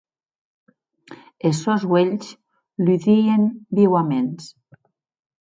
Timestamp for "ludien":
2.85-3.43